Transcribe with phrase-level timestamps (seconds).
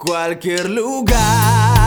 [0.00, 1.79] cualquier lugar.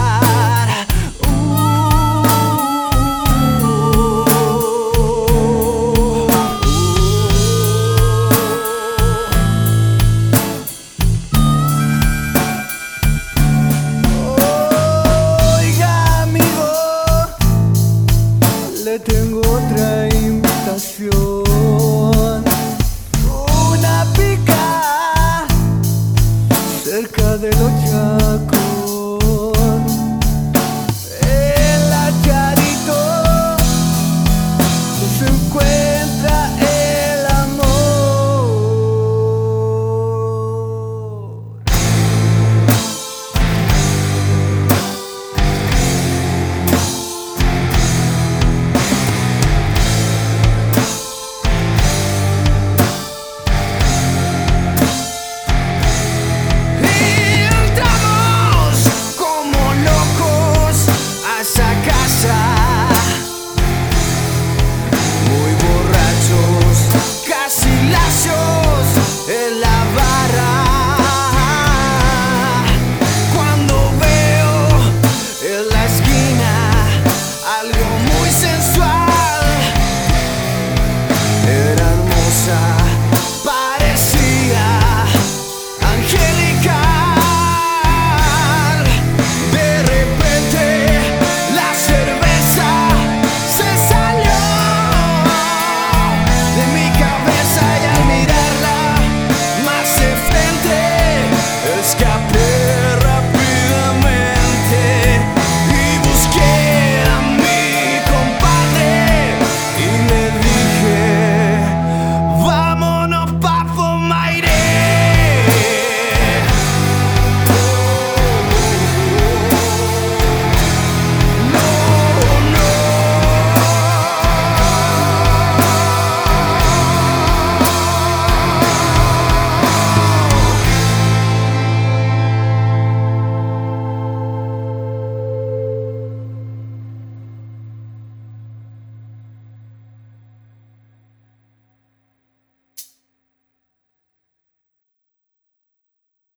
[81.47, 82.82] era hermosa.